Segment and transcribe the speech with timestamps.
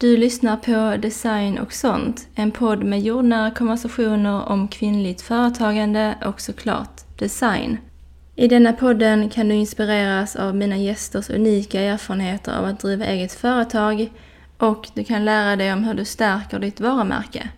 [0.00, 6.40] Du lyssnar på Design och sånt, en podd med jordnära konversationer om kvinnligt företagande och
[6.40, 7.78] såklart design.
[8.36, 13.32] I denna podden kan du inspireras av mina gästers unika erfarenheter av att driva eget
[13.32, 14.12] företag
[14.58, 17.48] och du kan lära dig om hur du stärker ditt varumärke.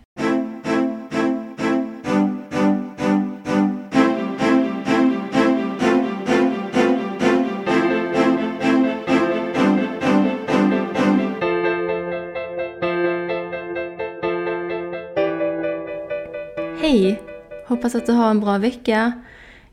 [16.83, 17.21] Hej!
[17.67, 19.11] Hoppas att du har en bra vecka.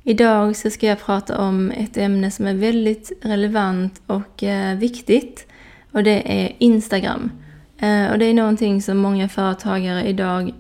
[0.03, 5.47] Idag så ska jag prata om ett ämne som är väldigt relevant och eh, viktigt.
[5.93, 7.31] Och det är Instagram.
[7.79, 10.55] Eh, och det är någonting som många företagare idag,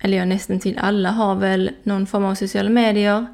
[0.00, 3.26] eller ja, nästan till alla, har väl någon form av sociala medier.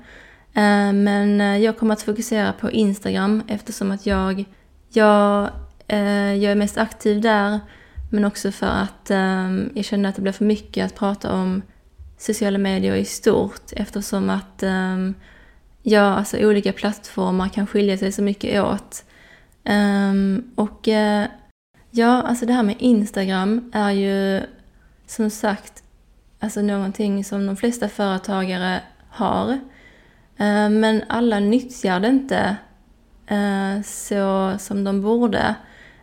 [0.54, 4.44] Eh, men jag kommer att fokusera på Instagram eftersom att jag,
[4.88, 5.50] jag,
[5.86, 7.60] jag är mest aktiv där.
[8.10, 9.10] Men också för att
[9.74, 11.62] jag känner att det blir för mycket att prata om
[12.22, 15.14] sociala medier i stort eftersom att um,
[15.82, 19.04] ja, alltså olika plattformar kan skilja sig så mycket åt.
[19.64, 21.24] Um, och uh,
[21.90, 24.40] ja, alltså det här med Instagram är ju
[25.06, 25.82] som sagt
[26.40, 29.48] alltså någonting som de flesta företagare har.
[30.40, 32.56] Uh, men alla nyttjar det inte
[33.32, 35.54] uh, så som de borde.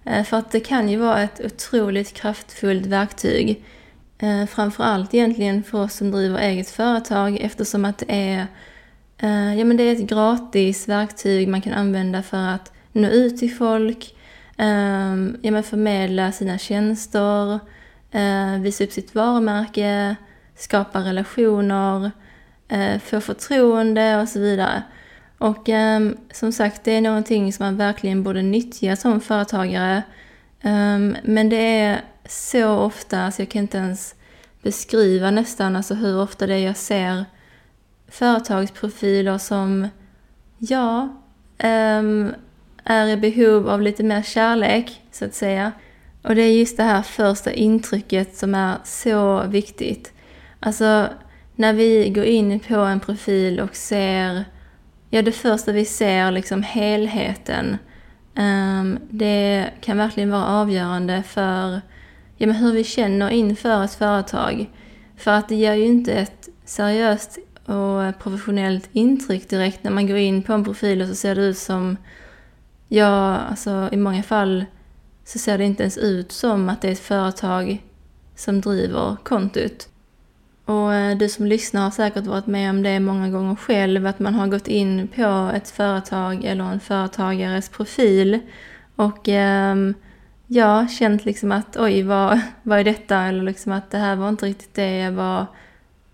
[0.06, 3.66] Eh, för att det kan ju vara ett otroligt kraftfullt verktyg
[4.22, 8.48] Eh, framförallt egentligen för oss som driver eget företag eftersom att det är,
[9.18, 13.38] eh, ja, men det är ett gratis verktyg man kan använda för att nå ut
[13.38, 14.16] till folk,
[14.58, 17.60] eh, ja, men förmedla sina tjänster,
[18.12, 20.16] eh, visa upp sitt varumärke,
[20.56, 22.12] skapa relationer,
[22.68, 24.84] eh, få förtroende och så vidare.
[25.38, 30.04] Och eh, som sagt, det är någonting som man verkligen borde nyttja som företagare.
[30.62, 34.16] Eh, men det är så ofta, så jag kan inte ens
[34.62, 37.26] beskriva nästan alltså hur ofta det är jag ser
[38.08, 39.88] företagsprofiler som,
[40.58, 41.10] ja,
[41.64, 42.34] um,
[42.84, 45.72] är i behov av lite mer kärlek, så att säga.
[46.22, 50.14] Och det är just det här första intrycket som är så viktigt.
[50.60, 51.08] Alltså,
[51.56, 54.46] när vi går in på en profil och ser,
[55.10, 57.78] ja det första vi ser, liksom helheten,
[58.36, 61.82] um, det kan verkligen vara avgörande för
[62.40, 64.70] ja, men hur vi känner inför ett företag.
[65.18, 70.18] För att det ger ju inte ett seriöst och professionellt intryck direkt när man går
[70.18, 71.98] in på en profil och så ser det ut som,
[72.88, 74.66] ja, alltså i många fall
[75.26, 77.84] så ser det inte ens ut som att det är ett företag
[78.36, 79.90] som driver kontot.
[80.66, 84.20] Och eh, du som lyssnar har säkert varit med om det många gånger själv, att
[84.20, 88.40] man har gått in på ett företag eller en företagares profil
[88.96, 89.76] och eh,
[90.52, 93.18] ja, känt liksom att oj, vad, vad är detta?
[93.18, 95.46] Eller liksom att det här var inte riktigt det jag var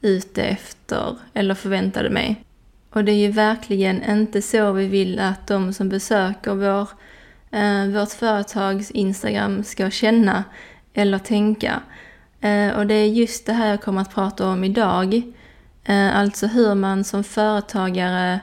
[0.02, 2.44] ute efter eller förväntade mig.
[2.90, 6.90] Och det är ju verkligen inte så vi vill att de som besöker vår,
[7.52, 10.44] eh, vårt företags Instagram ska känna
[10.94, 11.82] eller tänka.
[12.42, 15.22] Eh, och det är just det här jag kommer att prata om idag.
[15.84, 18.40] Eh, alltså hur man som företagare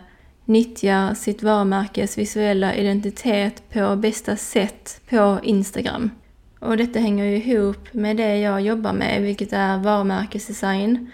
[0.52, 6.10] nyttjar sitt varumärkes visuella identitet på bästa sätt på Instagram.
[6.58, 11.10] Och detta hänger ju ihop med det jag jobbar med, vilket är varumärkesdesign.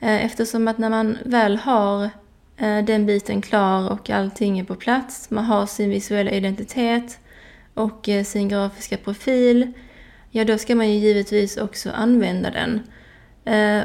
[0.00, 2.04] Eh, eftersom att när man väl har
[2.56, 7.18] eh, den biten klar och allting är på plats, man har sin visuella identitet
[7.74, 9.72] och eh, sin grafiska profil,
[10.30, 12.82] ja då ska man ju givetvis också använda den.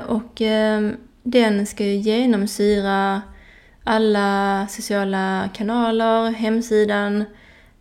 [0.07, 3.21] Och ehm, den ska ju genomsyra
[3.87, 7.25] alla sociala kanaler, hemsidan,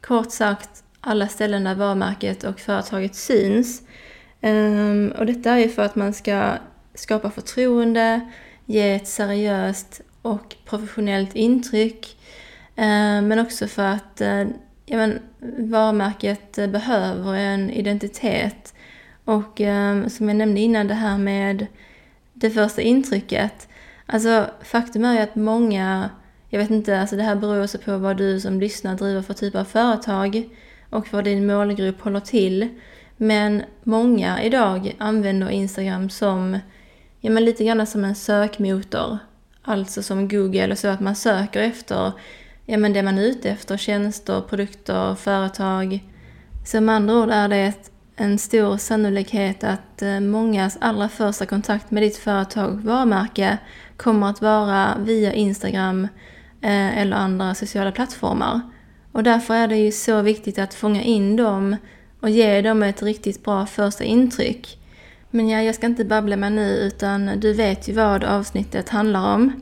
[0.00, 3.82] kort sagt alla ställen där varumärket och företaget syns.
[4.40, 6.52] Ehm, och detta är ju för att man ska
[6.94, 8.20] skapa förtroende,
[8.66, 12.18] ge ett seriöst och professionellt intryck.
[12.76, 14.44] Ehm, men också för att eh,
[14.86, 15.18] ja, men,
[15.58, 18.74] varumärket behöver en identitet.
[19.24, 21.66] Och ehm, som jag nämnde innan, det här med
[22.32, 23.68] det första intrycket.
[24.06, 26.10] Alltså faktum är ju att många,
[26.48, 29.34] jag vet inte, alltså det här beror också på vad du som lyssnar driver för
[29.34, 30.48] typ av företag
[30.90, 32.68] och vad din målgrupp håller till.
[33.16, 36.58] Men många idag använder Instagram som,
[37.20, 39.18] ja men lite grann som en sökmotor.
[39.62, 42.12] Alltså som Google och så att man söker efter,
[42.64, 46.00] ja men det man är ute efter, tjänster, produkter, företag.
[46.64, 51.46] Så med andra ord är det ett en stor sannolikhet att eh, mångas allra första
[51.46, 53.58] kontakt med ditt företag och varumärke
[53.96, 56.04] kommer att vara via Instagram
[56.60, 58.60] eh, eller andra sociala plattformar.
[59.12, 61.76] Och därför är det ju så viktigt att fånga in dem
[62.20, 64.78] och ge dem ett riktigt bra första intryck.
[65.30, 69.34] Men ja, jag ska inte babbla mig nu utan du vet ju vad avsnittet handlar
[69.34, 69.52] om.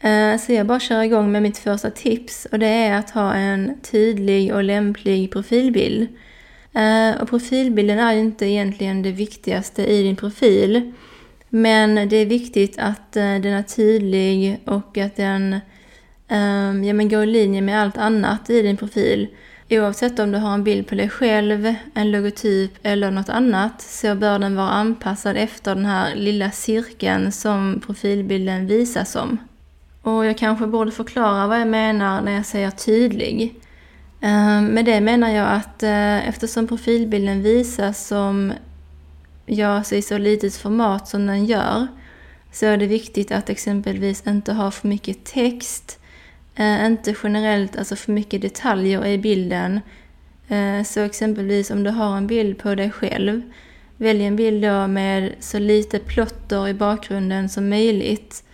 [0.00, 3.34] Eh, så jag bara kör igång med mitt första tips och det är att ha
[3.34, 6.08] en tydlig och lämplig profilbild.
[6.72, 10.92] Eh, och profilbilden är ju inte egentligen det viktigaste i din profil.
[11.48, 15.60] Men det är viktigt att eh, den är tydlig och att den
[16.28, 19.28] ehm, ja, men går i linje med allt annat i din profil.
[19.70, 24.14] Oavsett om du har en bild på dig själv, en logotyp eller något annat så
[24.14, 29.38] bör den vara anpassad efter den här lilla cirkeln som profilbilden visas som.
[30.02, 33.61] Och jag kanske borde förklara vad jag menar när jag säger tydlig.
[34.24, 38.52] Ehm, med det menar jag att eh, eftersom profilbilden visas som
[39.46, 41.86] görs i så litet format som den gör
[42.52, 45.98] så är det viktigt att exempelvis inte ha för mycket text,
[46.54, 49.80] eh, inte generellt alltså för mycket detaljer i bilden.
[50.48, 53.42] Eh, så exempelvis om du har en bild på dig själv,
[53.96, 58.44] välj en bild då med så lite plotter i bakgrunden som möjligt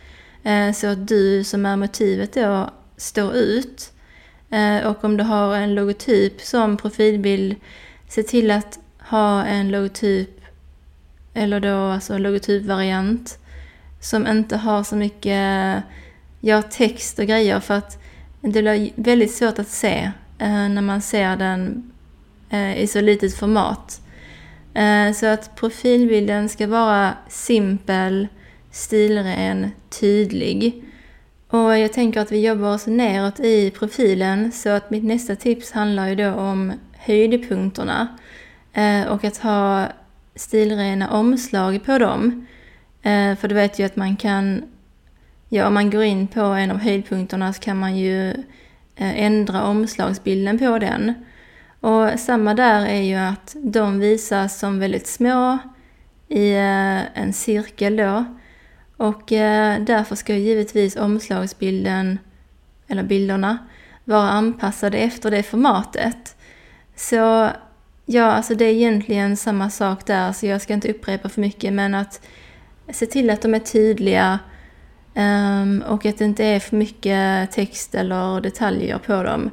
[0.74, 3.92] så att du som är motivet då står ut.
[4.50, 7.56] Eh, och om du har en logotyp som profilbild,
[8.08, 10.40] se till att ha en logotyp,
[11.34, 13.38] eller då alltså logotypvariant,
[14.00, 15.82] som inte har så mycket
[16.40, 18.02] ja, text och grejer för att
[18.40, 21.92] det blir väldigt svårt att se eh, när man ser den
[22.50, 24.00] eh, i så litet format.
[25.14, 28.28] Så att profilbilden ska vara simpel,
[28.70, 29.70] stilren,
[30.00, 30.87] tydlig.
[31.50, 35.72] Och jag tänker att vi jobbar oss neråt i profilen så att mitt nästa tips
[35.72, 38.08] handlar ju då om höjdpunkterna
[38.72, 39.86] eh, och att ha
[40.34, 42.46] stilrena omslag på dem.
[43.02, 44.62] Eh, för du vet ju att man kan,
[45.48, 48.30] ja om man går in på en av höjdpunkterna så kan man ju
[48.96, 51.14] eh, ändra omslagsbilden på den.
[51.80, 55.58] Och samma där är ju att de visas som väldigt små
[56.28, 56.52] i
[57.14, 58.24] en cirkel då.
[58.98, 62.18] Och eh, därför ska givetvis omslagsbilden,
[62.88, 63.58] eller bilderna,
[64.04, 66.36] vara anpassade efter det formatet.
[66.96, 67.50] Så
[68.06, 71.72] ja, alltså det är egentligen samma sak där, så jag ska inte upprepa för mycket,
[71.72, 72.20] men att
[72.90, 74.38] se till att de är tydliga
[75.14, 79.50] um, och att det inte är för mycket text eller detaljer på dem.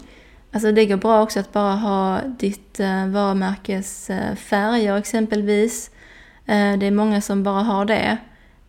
[0.51, 5.91] Alltså det går bra också att bara ha ditt uh, varumärkes uh, färger exempelvis.
[6.49, 8.17] Uh, det är många som bara har det.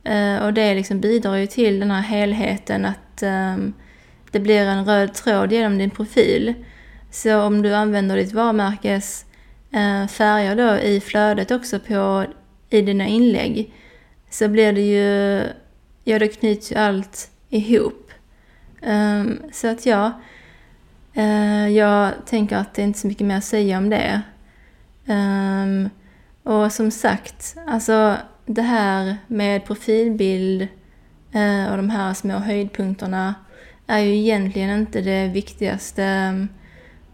[0.06, 3.72] Eh, och det liksom bidrar ju till den här helheten att ehm,
[4.30, 6.54] det blir en röd tråd genom din profil.
[7.10, 9.24] Så om du använder ditt varumärkes
[9.70, 12.24] eh, färger då i flödet också på,
[12.70, 13.72] i dina inlägg
[14.30, 15.42] så blir det ju,
[16.04, 18.10] ja då knyts ju allt ihop.
[18.82, 20.20] Ehm, så att ja,
[21.14, 24.22] eh, jag tänker att det är inte så mycket mer att säga om det.
[25.06, 25.90] Ehm,
[26.42, 30.62] och som sagt, alltså det här med profilbild
[31.32, 33.34] eh, och de här små höjdpunkterna
[33.86, 36.44] är ju egentligen inte det viktigaste eh,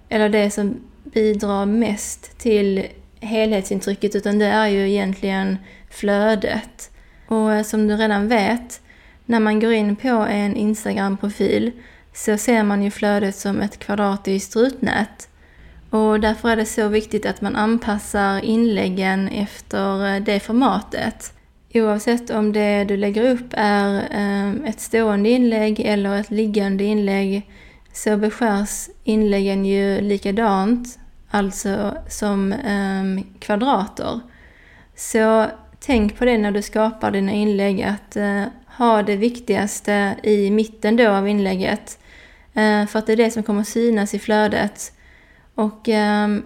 [0.08, 2.86] eller det som bidrar mest till
[3.20, 5.56] helhetsintrycket utan det är ju egentligen
[5.90, 6.90] flödet.
[7.28, 8.80] Och eh, som du redan vet,
[9.26, 11.72] när man går in på en Instagram-profil
[12.14, 15.28] så ser man ju flödet som ett kvadratiskt rutnät.
[15.92, 21.32] Och därför är det så viktigt att man anpassar inläggen efter eh, det formatet.
[21.74, 27.50] Oavsett om det du lägger upp är eh, ett stående inlägg eller ett liggande inlägg
[27.92, 30.98] så beskärs inläggen ju likadant,
[31.30, 34.20] alltså som ehm, kvadrater.
[34.96, 35.46] Så
[35.80, 38.44] tänk på det när du skapar dina inlägg, att eh,
[38.78, 41.98] ha det viktigaste i mitten då av inlägget.
[42.88, 44.92] För att det är det som kommer synas i flödet.
[45.54, 46.44] Och ehm,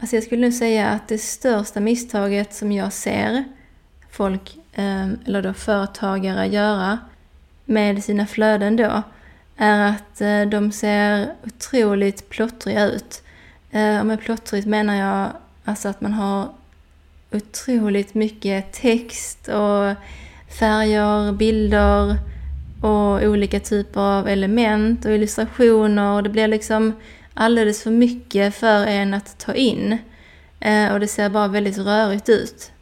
[0.00, 3.44] alltså jag skulle nu säga att det största misstaget som jag ser
[4.10, 6.98] folk, ehm, eller då företagare, göra
[7.64, 9.02] med sina flöden då,
[9.56, 13.22] är att eh, de ser otroligt plottriga ut.
[13.70, 15.30] Eh, och med plottrigt menar jag
[15.64, 16.48] alltså att man har
[17.32, 19.94] otroligt mycket text och
[20.58, 22.16] färger, bilder
[22.82, 26.22] och olika typer av element och illustrationer.
[26.22, 26.92] Det blir liksom
[27.36, 29.98] alldeles för mycket för en att ta in.
[30.60, 32.72] Eh, och det ser bara väldigt rörigt ut.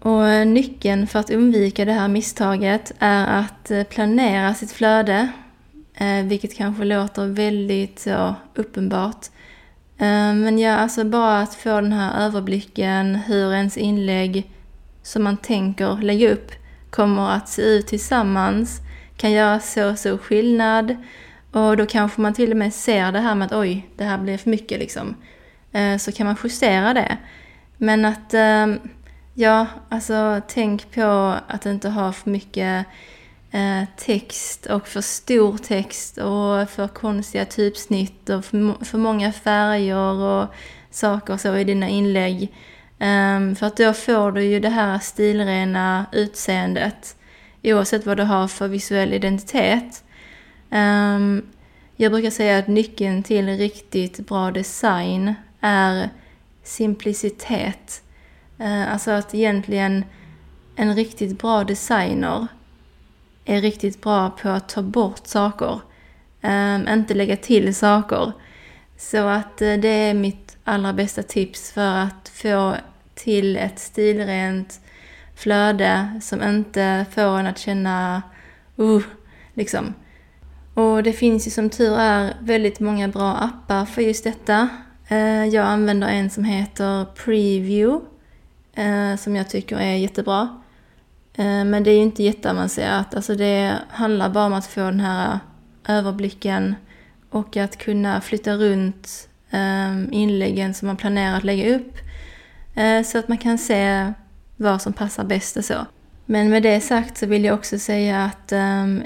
[0.00, 5.28] Och eh, nyckeln för att undvika det här misstaget är att eh, planera sitt flöde,
[6.24, 9.26] vilket kanske låter väldigt så uppenbart.
[9.96, 14.50] Men ja, alltså bara att få den här överblicken hur ens inlägg
[15.02, 16.52] som man tänker lägga upp
[16.90, 18.80] kommer att se ut tillsammans
[19.16, 20.96] kan göra så stor skillnad.
[21.56, 24.18] Och då kanske man till och med ser det här med att oj, det här
[24.18, 25.16] blir för mycket liksom.
[25.72, 27.16] Eh, så kan man justera det.
[27.76, 28.78] Men att, ehm,
[29.34, 32.86] ja, alltså tänk på att inte ha för mycket
[33.50, 40.54] eh, text och för stor text och för konstiga typsnitt och för, många färger och
[40.90, 42.54] saker och så i dina inlägg.
[42.98, 47.16] Ehm, för att då får du ju det här stilrena utseendet
[47.62, 50.02] oavsett vad du har för visuell identitet.
[50.70, 51.42] Um,
[51.96, 56.10] jag brukar säga att nyckeln till riktigt bra design är
[56.62, 58.02] simplicitet.
[58.60, 60.04] Uh, alltså att egentligen
[60.76, 62.46] en riktigt bra designer
[63.44, 65.80] är riktigt bra på att ta bort saker.
[66.42, 68.32] Um, inte lägga till saker.
[68.96, 72.76] Så att uh, det är mitt allra bästa tips för att få
[73.14, 74.80] till ett stilrent
[75.34, 78.22] flöde som inte får en att känna
[78.78, 79.02] uh,
[79.54, 79.94] liksom.
[80.76, 84.68] Och det finns ju som tur är väldigt många bra appar för just detta.
[85.08, 88.06] Eh, jag använder en som heter Preview
[88.74, 90.62] eh, som jag tycker är jättebra.
[91.34, 93.14] Eh, men det är ju inte jätteavancerat.
[93.14, 95.38] Alltså det handlar bara om att få den här
[95.88, 96.74] överblicken
[97.30, 99.28] och att kunna flytta runt
[100.10, 101.92] inläggen som man planerar att lägga upp
[103.06, 104.12] så att man kan se
[104.56, 105.86] vad som passar bäst och så.
[106.26, 109.02] Men med det sagt så vill jag också säga att ehm,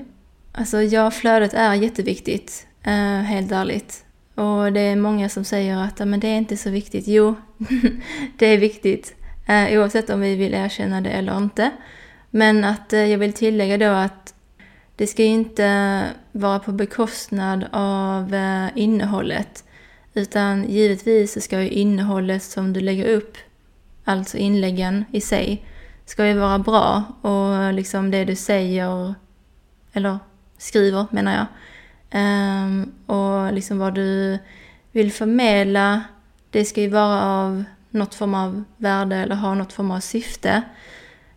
[0.61, 4.05] alltså ja, flödet är jätteviktigt, eh, helt ärligt.
[4.35, 7.09] Och det är många som säger att men det är inte så viktigt.
[7.09, 7.35] Jo,
[8.39, 9.15] det är viktigt.
[9.47, 11.71] Eh, oavsett om vi vill erkänna det eller inte.
[12.31, 14.35] Men att eh, jag vill tillägga då att
[14.97, 19.65] det ska inte vara på bekostnad av eh, innehållet.
[20.15, 23.37] Utan givetvis så ska ju innehållet som du lägger upp
[24.05, 25.65] alltså inläggen i sig,
[26.05, 29.15] ska ju vara bra och liksom det du säger,
[29.93, 30.19] eller
[30.61, 31.47] skriver menar jag,
[32.21, 34.39] um, och liksom vad du
[34.93, 36.03] vill förmedla,
[36.51, 40.63] det ska ju vara av något form av värde eller ha något form av syfte.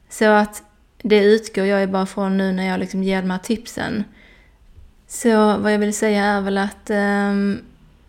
[0.09, 0.63] Så att
[1.01, 4.03] det utgår jag ju bara från nu när jag liksom ger de här tipsen.
[5.07, 7.61] Så vad jag vill säga är väl att um,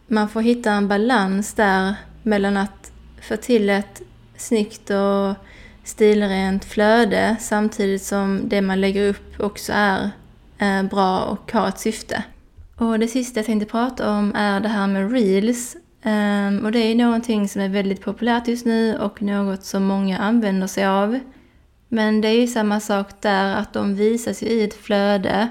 [0.06, 4.02] man får hitta en balans där mellan att få till ett
[4.36, 5.34] snyggt och
[5.84, 10.10] stilrent flöde samtidigt som det man lägger upp också är
[10.58, 12.24] Eh, bra och har ett syfte.
[12.76, 15.76] Och det sista jag tänkte prata om är det här med reels.
[16.02, 20.18] Ehm, och det är någonting som är väldigt populärt just nu och något som många
[20.18, 21.18] använder sig av.
[21.88, 25.48] Men det är ju samma sak där att de visas ju i ett flöde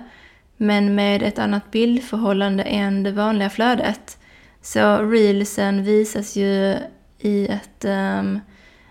[0.57, 4.17] men med ett annat bildförhållande än det vanliga flödet.
[4.61, 6.75] Så reelsen visas ju
[7.19, 8.39] i ett um,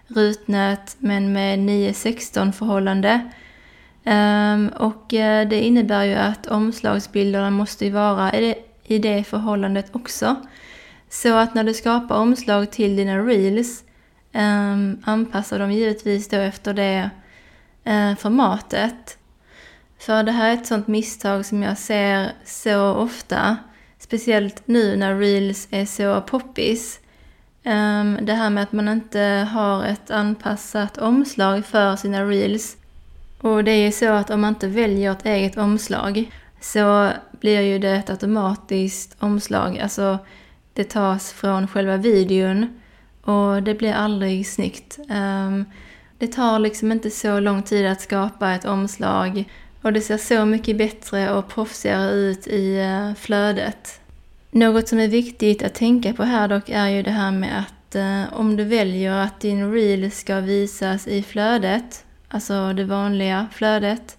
[0.06, 3.30] rutnät men med 9-16 förhållande.
[4.04, 8.54] Um, och uh, det innebär ju att omslagsbilderna måste ju vara i det,
[8.94, 10.36] i det förhållandet också.
[11.08, 13.84] Så att när du skapar omslag till dina reels
[14.32, 17.10] um, anpassar de givetvis då efter det
[17.88, 19.18] uh, formatet.
[19.98, 23.56] För det här är ett sånt misstag som jag ser så ofta,
[23.98, 27.00] speciellt nu när reels är så poppis.
[27.64, 32.76] Um, det här med att man inte har ett anpassat omslag för sina reels.
[33.42, 37.60] Och det är ju så att om man inte väljer ett eget omslag så blir
[37.60, 39.78] ju det ett automatiskt omslag.
[39.78, 40.18] Alltså
[40.72, 42.80] det tas från själva videon
[43.22, 44.98] och det blir aldrig snyggt.
[45.10, 45.64] Ehm,
[46.18, 49.44] det tar liksom inte så lång tid att skapa ett omslag
[49.82, 54.00] och det ser så mycket bättre och proffsigare ut i eh, flödet.
[54.50, 57.94] Något som är viktigt att tänka på här dock är ju det här med att
[57.94, 64.18] eh, om du väljer att din reel ska visas i flödet, alltså det vanliga flödet,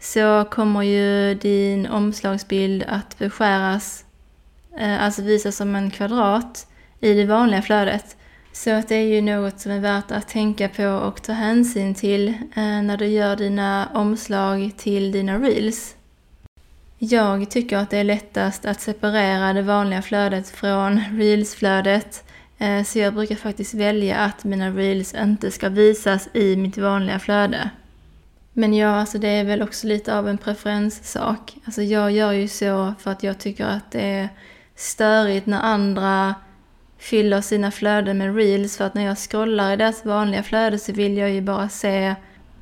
[0.00, 4.04] så kommer ju din omslagsbild att beskäras,
[4.78, 6.66] eh, alltså visas som en kvadrat
[7.00, 8.16] i det vanliga flödet.
[8.52, 11.94] Så att det är ju något som är värt att tänka på och ta hänsyn
[11.94, 15.96] till eh, när du gör dina omslag till dina reels.
[16.98, 22.24] Jag tycker att det är lättast att separera det vanliga flödet från reelsflödet.
[22.62, 27.18] Eh, så jag brukar faktiskt välja att mina reels inte ska visas i mitt vanliga
[27.18, 27.70] flöde.
[28.52, 31.56] Men ja, alltså det är väl också lite av en preferenssak.
[31.64, 34.28] Alltså jag gör ju så för att jag tycker att det är
[34.76, 36.34] störigt när andra
[36.98, 38.76] fyller sina flöden med reels.
[38.76, 42.14] För att när jag scrollar i deras vanliga flöde så vill jag ju bara se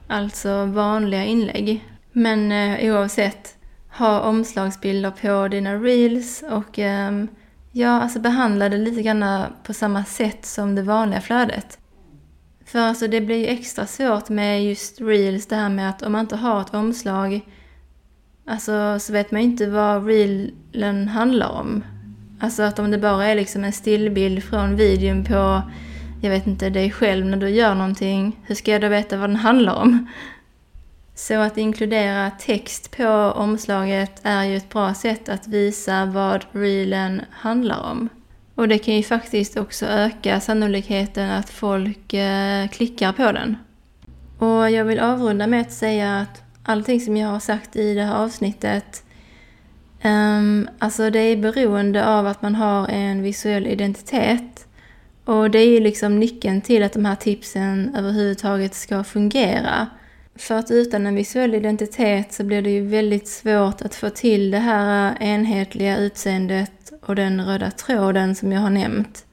[0.06, 1.84] alltså vanliga inlägg.
[2.12, 3.56] Men eh, oavsett
[3.90, 7.24] ha omslagsbilder på dina reels och eh,
[7.72, 11.78] ja, alltså behandla det lite grann på samma sätt som det vanliga flödet.
[12.64, 16.12] För alltså det blir ju extra svårt med just reels, det här med att om
[16.12, 17.40] man inte har ett omslag
[18.50, 21.84] Alltså så vet man ju inte vad reelen handlar om.
[22.40, 25.62] Alltså att om det bara är liksom en stillbild från videon på
[26.22, 29.30] jag vet inte, dig själv när du gör någonting, hur ska jag då veta vad
[29.30, 30.06] den handlar om?
[31.20, 37.22] Så att inkludera text på omslaget är ju ett bra sätt att visa vad reelen
[37.30, 38.08] handlar om.
[38.54, 43.56] Och det kan ju faktiskt också öka sannolikheten att folk eh, klickar på den.
[44.38, 48.02] Och jag vill avrunda med att säga att allting som jag har sagt i det
[48.02, 49.04] här avsnittet
[50.04, 54.66] um, Alltså det är beroende av att man har en visuell identitet.
[55.24, 59.88] Och det är ju liksom nyckeln till att de här tipsen överhuvudtaget ska fungera.
[60.40, 64.50] För att utan en visuell identitet så blir det ju väldigt svårt att få till
[64.50, 69.24] det här enhetliga utseendet och den röda tråden som jag har nämnt.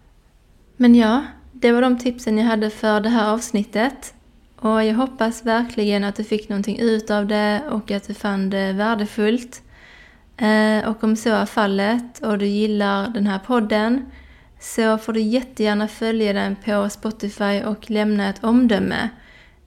[0.77, 4.13] Men ja, det var de tipsen jag hade för det här avsnittet.
[4.55, 8.49] Och jag hoppas verkligen att du fick någonting ut av det och att du fann
[8.49, 9.61] det värdefullt.
[10.37, 14.05] Eh, och om så är fallet och du gillar den här podden
[14.59, 19.09] så får du jättegärna följa den på Spotify och lämna ett omdöme.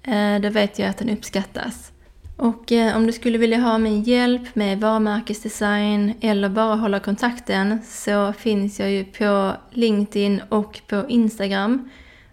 [0.02, 1.92] Eh, då vet jag att den uppskattas.
[2.36, 7.78] Och eh, om du skulle vilja ha min hjälp med varumärkesdesign eller bara hålla kontakten
[7.84, 11.90] så finns jag ju på LinkedIn och på Instagram.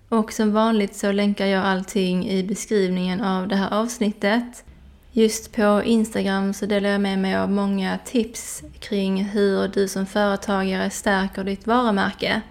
[0.10, 4.64] Och som vanligt så länkar jag allting i beskrivningen av det här avsnittet.
[5.12, 10.06] Just på Instagram så delar jag med mig av många tips kring hur du som
[10.06, 12.42] företagare stärker ditt varumärke.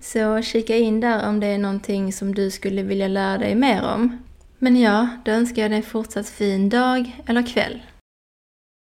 [0.00, 3.82] Så kika in där om det är någonting som du skulle vilja lära dig mer
[3.82, 4.18] om.
[4.62, 7.82] Men ja, då önskar jag dig en fortsatt fin dag eller kväll.